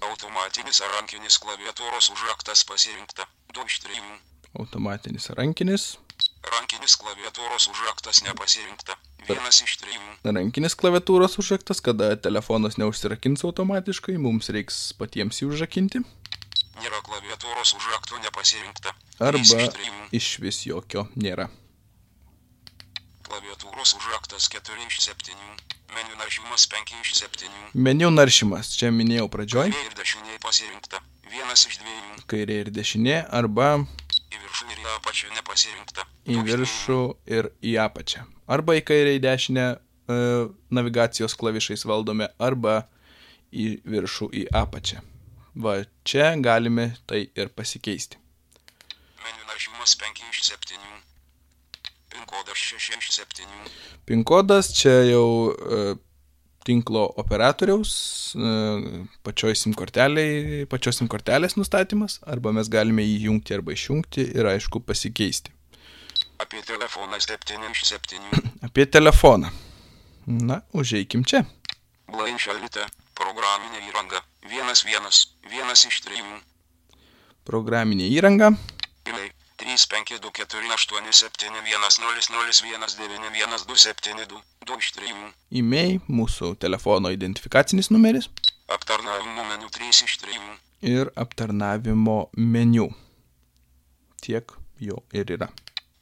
Automatinis 0.00 0.80
ar 0.82 0.96
rankinis 0.96 1.38
klaviatūros 1.38 2.10
užraktas 2.14 2.64
pasirinkta 2.66 3.28
2 3.54 3.66
iš 3.70 3.80
3. 3.86 4.02
Automatinis 4.58 5.30
rankinis. 5.38 5.92
Rankinis 6.80 6.96
klaviatūros 6.96 7.66
užraktas 7.68 8.22
nepasirinkta 8.24 8.94
1 9.28 9.64
iš 9.64 9.72
3. 9.82 9.98
Rankinis 10.32 10.72
klaviatūros 10.80 11.36
užraktas, 11.36 11.82
kada 11.84 12.16
telefonas 12.16 12.78
neužsirakins 12.80 13.44
automatiškai, 13.44 14.14
mums 14.16 14.48
reiks 14.48 14.78
patiems 14.96 15.42
jį 15.42 15.50
užrakinti. 15.50 16.00
Nėra 16.80 17.02
klaviatūros 17.04 17.74
užrakto 17.76 18.16
nepasirinkta 18.24 18.94
3 19.20 19.28
Arba 19.28 19.42
iš 19.44 19.52
3. 19.76 19.92
iš 20.16 20.30
vis 20.40 20.62
jokio 20.64 21.04
nėra. 21.20 21.50
Klaviatūros 23.28 23.92
užraktas 24.00 24.48
4 24.48 24.88
iš 24.88 25.02
7. 25.04 25.36
Meniu 25.92 26.16
naršymas 26.16 26.64
5 26.64 26.96
iš 27.04 27.14
7. 27.20 27.60
Meniu 27.76 28.08
naršymas, 28.08 28.72
čia 28.72 28.88
minėjau 28.88 29.28
pradžioj, 29.28 29.68
Kairė 29.76 29.92
ir 29.92 30.00
dešinė 30.00 30.40
pasirinkta 30.40 31.04
1 31.28 31.52
iš 31.60 31.82
2. 31.84 32.24
kairė 32.32 32.62
ir 32.64 32.72
dešinė, 32.72 33.26
arba 33.28 33.74
Į 34.30 34.38
viršų 34.38 34.70
ir 34.70 34.80
į 34.82 34.88
apačią 34.94 35.30
nepasirinkta. 35.34 36.06
į 36.30 36.40
viršų 36.46 37.00
ir 37.36 37.50
į 37.66 37.76
apačią. 37.82 38.24
Arba 38.50 38.76
į 38.78 38.84
kairę, 38.86 39.16
į 39.18 39.22
dešinę 39.24 39.66
e, 39.74 40.18
navigacijos 40.70 41.34
klavišais 41.38 41.86
valdome, 41.86 42.30
arba 42.38 42.84
į 43.50 43.80
viršų, 43.90 44.30
į 44.42 44.46
apačią. 44.54 45.02
Va, 45.54 45.80
čia 46.06 46.30
galime 46.38 46.92
tai 47.10 47.24
ir 47.34 47.50
pasikeisti. 47.50 48.20
Meniu 49.24 49.48
naršymas 49.48 49.96
5 49.98 50.22
iš 50.30 50.44
7. 50.52 50.78
Pin 52.10 52.26
kodas 52.30 52.62
6 52.70 52.98
iš 52.98 53.10
7. 53.18 53.50
PIN 54.06 54.22
kodas 54.24 54.70
čia 54.78 54.94
jau 55.10 55.50
e, 55.50 55.96
tinklo 56.66 57.06
operatoriaus, 57.20 57.92
e, 58.34 58.50
pačioj 59.26 59.56
SIM 59.56 59.74
korteliai, 59.78 60.66
pačios 60.70 61.00
SIM 61.00 61.08
kortelės 61.10 61.56
nustatymas, 61.58 62.18
arba 62.26 62.52
mes 62.56 62.68
galime 62.72 63.04
jį 63.06 63.16
jungti 63.28 63.56
arba 63.56 63.74
išjungti 63.76 64.26
ir 64.34 64.50
aišku 64.52 64.82
pasikeisti. 64.84 65.54
Apie 66.40 66.62
telefoną 66.64 67.20
7 67.20 67.66
iš 67.70 67.84
7. 67.92 68.30
Apie 68.68 68.86
telefoną. 68.86 69.50
Na, 70.26 70.60
užeikim 70.72 71.24
čia. 71.24 71.44
Blainšalite. 72.10 72.86
Programinė 73.18 73.82
įranga. 73.88 74.22
1 74.48 74.86
1. 74.88 75.10
1 75.50 75.88
iš 75.90 76.00
3. 76.06 76.24
Programinė 77.44 78.08
įranga. 78.08 78.54
Giliai. 79.04 79.32
3 79.60 79.88
5 79.92 80.20
2 80.20 80.30
4 80.32 80.70
8 80.72 81.12
7 81.12 81.50
1 81.62 81.90
0 82.00 82.20
0 82.30 82.52
1 82.64 82.96
9 82.98 83.32
1 83.44 83.66
2 83.66 83.76
7 83.76 84.26
2. 84.26 84.40
2 84.66 84.78
iš 84.78 84.92
3. 84.96 85.12
E-mail, 85.60 86.00
mūsų 86.08 86.54
telefono 86.64 87.10
identifikacinis 87.12 87.90
numeris 87.90 88.30
Aptarnavimo 88.70 89.44
meniu 89.44 89.68
3 89.68 90.04
iš 90.06 90.18
3. 90.22 90.40
ir 90.82 91.10
aptarnavimo 91.16 92.30
meniu. 92.36 92.88
Tiek 94.22 94.52
jo 94.80 95.02
ir 95.12 95.32
yra. 95.36 95.48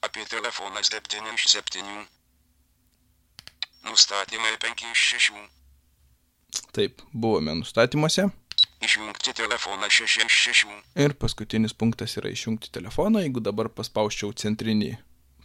Apie 0.02 0.24
telefoną 0.24 0.82
7 0.82 1.34
iš 1.34 1.46
7. 1.54 2.04
Nustatymai 3.88 4.54
5 4.66 4.84
iš 4.92 5.06
6. 5.14 5.48
Taip, 6.72 7.02
buvome 7.12 7.54
nustatymuose. 7.54 8.28
Išjungti 8.78 9.34
telefoną 9.34 9.88
6 9.90 10.24
iš 10.24 10.38
6. 10.46 10.74
Ir 11.02 11.14
paskutinis 11.18 11.74
punktas 11.74 12.14
yra 12.20 12.30
išjungti 12.30 12.70
telefoną. 12.70 13.24
Jeigu 13.24 13.42
dabar 13.42 13.70
paspausčiau 13.74 14.30
centrinį 14.32 14.92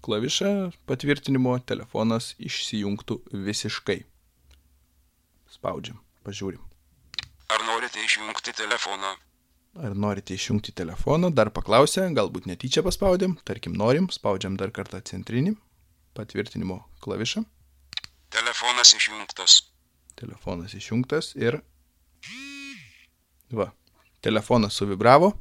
klavišą 0.05 0.51
patvirtinimo, 0.89 1.55
telefonas 1.65 2.33
išsijungtų 2.37 3.17
visiškai. 3.47 4.03
Spaudžiam, 5.49 5.97
pažiūrim. 6.27 6.61
Ar 7.53 7.65
norite 7.65 8.01
išjungti 8.05 8.53
telefoną? 8.57 9.15
Ar 9.81 9.97
norite 9.97 10.37
išjungti 10.37 10.73
telefoną? 10.77 11.33
Dar 11.33 11.49
paklausė, 11.53 12.05
galbūt 12.13 12.45
netyčia 12.49 12.85
paspaudėm, 12.85 13.39
tarkim 13.47 13.73
norim, 13.77 14.09
spaudžiam 14.13 14.57
dar 14.59 14.73
kartą 14.75 15.01
centrinį 15.01 15.55
patvirtinimo 16.13 16.83
klavišą. 17.01 17.41
Telefonas 18.33 18.93
išjungtas. 18.97 19.61
Telefonas 20.19 20.77
išjungtas 20.77 21.33
ir... 21.37 21.63
Va, 23.53 23.69
telefonas 24.25 24.77
suvibravo. 24.79 25.33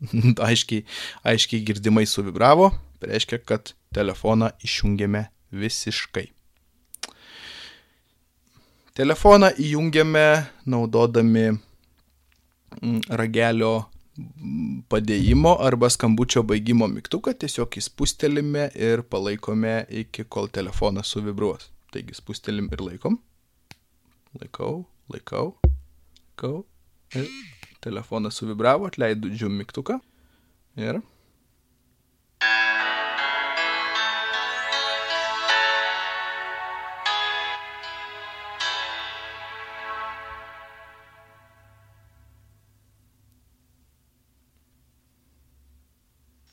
aiškiai, 0.48 0.84
aiškiai 1.26 1.64
girdimai 1.66 2.06
suvibravo. 2.06 2.70
Tai 3.00 3.10
reiškia, 3.12 3.40
kad 3.48 3.72
telefoną 3.96 4.50
išjungėme 4.64 5.24
visiškai. 5.56 6.28
Telefoną 9.00 9.52
įjungiame 9.56 10.26
naudodami 10.68 11.46
mm, 11.54 13.00
ragelio 13.16 13.86
padėjimo 14.92 15.54
arba 15.64 15.88
skambučio 15.88 16.42
baigimo 16.44 16.88
mygtuką, 16.90 17.32
tiesiog 17.40 17.78
įspustelime 17.80 18.66
ir 18.76 19.04
palaikome 19.08 19.84
iki 20.02 20.26
kol 20.28 20.50
telefonas 20.52 21.12
suvibruos. 21.14 21.70
Taigi 21.94 22.14
spustelim 22.18 22.68
ir 22.74 22.82
laikom. 22.84 23.16
laikau, 24.40 24.84
laikau, 25.08 25.56
laikau. 25.64 26.66
Ir 27.14 27.26
telefonas 27.82 28.36
suvibravo, 28.38 28.86
atleidžiu 28.86 29.48
mygtuką. 29.50 29.98
Ir 30.78 31.00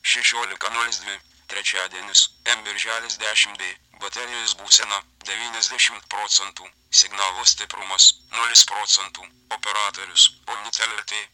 šešiolika 0.02 0.70
nulis 0.74 1.04
dvi 1.04 1.20
trečiadienis 1.48 2.30
m 2.56 2.63
birželis 2.65 3.20
dešimt 3.22 3.60
d 3.62 3.87
baterijos 4.04 4.58
būsena 4.62 5.02
devyniasdešimt 5.28 6.08
procentų 6.12 6.68
signalo 7.02 7.46
stiprumas 7.46 8.14
nulis 8.36 8.64
procentų 8.70 9.26
operatorius 9.58 10.30
omnitel 10.48 10.94
lt 11.00 11.26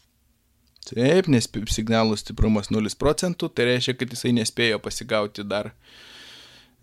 Taip, 0.84 1.30
nes 1.32 1.48
signalų 1.72 2.18
stiprumas 2.20 2.68
0 2.68 2.90
procentų, 3.00 3.48
tai 3.48 3.64
reiškia, 3.70 3.94
kad 3.96 4.10
jisai 4.12 4.34
nespėjo 4.36 4.76
pasigauti 4.84 5.40
dar 5.48 5.70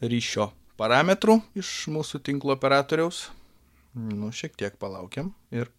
ryšio 0.02 0.48
parametrų 0.82 1.38
iš 1.62 1.70
mūsų 1.94 2.24
tinklo 2.26 2.56
operatoriaus. 2.58 3.28
Nu, 3.94 4.32
šiek 4.34 4.58
tiek 4.58 4.80
palaukiam 4.82 5.36
ir 5.54 5.70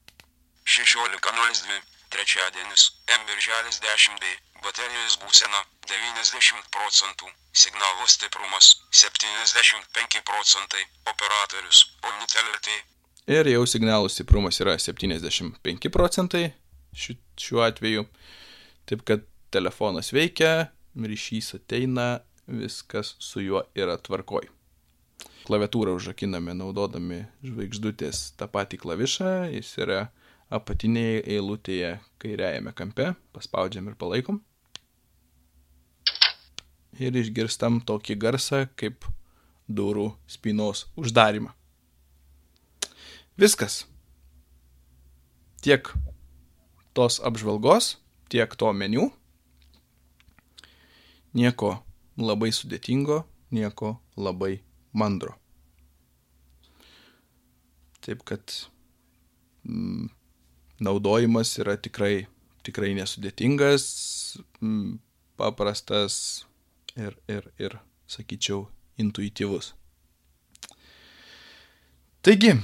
šešiolika 0.68 1.32
nulis 1.34 1.64
dvi 1.64 1.80
trečiadienis 2.14 2.90
m 3.10 3.26
birželis 3.26 3.80
dešimt 3.82 4.22
d 4.22 4.36
baterijos 4.64 5.18
būsena 5.22 5.60
devyniasdešimt 5.90 6.68
procentų 6.74 7.28
signalo 7.64 8.06
stiprumas 8.08 8.72
septyniasdešimt 9.02 9.90
penki 9.96 10.22
procentai 10.28 10.82
operatorius 11.12 11.84
omnitel 12.08 12.48
lt 12.54 12.78
Ir 13.30 13.46
jau 13.46 13.62
signalų 13.70 14.08
stiprumas 14.10 14.58
yra 14.64 14.74
75 14.82 15.90
procentai 15.94 16.52
šiu- 16.94 17.18
šiuo 17.38 17.62
atveju. 17.62 18.06
Taip 18.86 19.04
kad 19.06 19.22
telefonas 19.54 20.10
veikia, 20.12 20.72
ryšys 20.98 21.52
ateina, 21.54 22.20
viskas 22.46 23.14
su 23.22 23.40
juo 23.44 23.62
yra 23.78 23.94
tvarkoj. 23.96 24.48
Klaviatūrą 25.46 25.94
užrakiname 25.98 26.54
naudodami 26.54 27.20
žvaigždutės 27.46 28.32
tą 28.38 28.48
patį 28.50 28.78
klavišą, 28.82 29.30
jis 29.54 29.70
yra 29.78 30.00
apatinėje 30.50 31.22
eilutėje 31.36 31.92
kairiajame 32.22 32.74
kampe, 32.74 33.12
paspaudžiam 33.34 33.88
ir 33.90 33.94
palaikom. 33.98 34.42
Ir 37.00 37.16
išgirstam 37.16 37.80
tokį 37.88 38.18
garsą 38.20 38.66
kaip 38.76 39.06
durų 39.68 40.12
spynos 40.28 40.86
uždarimą. 40.98 41.52
Viskas. 43.40 43.86
Tiek 45.62 45.88
tos 46.92 47.20
apžvalgos, 47.24 47.96
tiek 48.28 48.52
to 48.58 48.72
meniu. 48.76 49.08
Nieko 51.32 51.78
labai 52.20 52.50
sudėtingo, 52.52 53.22
nieko 53.54 53.94
labai 54.20 54.60
mandro. 54.92 55.38
Taip 58.04 58.24
kad 58.28 58.52
mm, 59.64 60.10
naudojimas 60.82 61.54
yra 61.62 61.78
tikrai, 61.80 62.26
tikrai 62.66 62.92
nesudėtingas, 62.98 63.86
mm, 64.60 64.98
paprastas 65.40 66.44
ir, 66.96 67.16
ir, 67.28 67.48
ir, 67.58 67.76
sakyčiau, 68.10 68.66
intuityvus. 69.00 69.72
Taigi, 72.22 72.54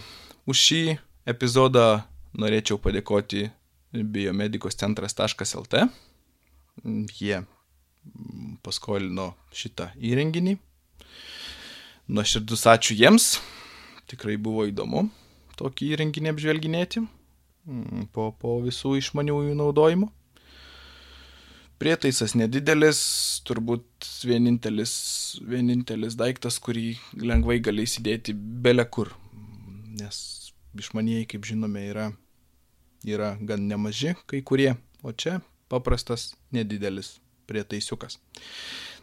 už 0.47 0.65
šį 0.69 0.83
epizodą 1.29 1.87
norėčiau 2.39 2.79
padėkoti 2.83 3.49
biomedikoscentras.lt. 3.93 5.87
Jie 7.19 7.41
paskolino 8.63 9.33
šitą 9.51 9.91
įrenginį. 9.99 10.59
Nuoširdus 12.09 12.67
ačiū 12.71 12.97
jiems. 12.97 13.39
Tikrai 14.09 14.39
buvo 14.41 14.65
įdomu 14.69 15.09
tokį 15.59 15.93
įrenginį 15.97 16.33
apžvelginėti 16.33 17.03
mm, 17.03 18.09
po, 18.15 18.31
po 18.39 18.59
visų 18.65 18.97
išmaniųjų 19.01 19.57
naudojimų. 19.59 20.09
Prietaisas 21.79 22.35
nedidelis, 22.35 23.01
turbūt 23.47 24.07
vienintelis, 24.27 24.93
vienintelis 25.47 26.17
daiktas, 26.19 26.57
kurį 26.59 26.97
lengvai 27.23 27.61
gali 27.63 27.85
įsidėti 27.87 28.35
bele 28.35 28.83
kur. 28.91 29.13
Nes 29.99 30.19
išmanieji, 30.79 31.29
kaip 31.35 31.47
žinome, 31.47 31.85
yra, 31.93 32.09
yra 33.07 33.37
gan 33.41 33.69
nemaži 33.71 34.17
kai 34.27 34.43
kurie, 34.43 34.73
o 35.07 35.15
čia 35.15 35.39
paprastas 35.71 36.33
nedidelis 36.55 37.17
prietaisiukas. 37.47 38.19